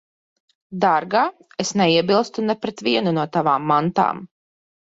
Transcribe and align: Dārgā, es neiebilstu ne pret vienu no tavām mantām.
Dārgā, 0.85 1.21
es 1.65 1.71
neiebilstu 1.81 2.47
ne 2.49 2.57
pret 2.65 2.81
vienu 2.89 3.15
no 3.19 3.29
tavām 3.39 3.73
mantām. 3.75 4.27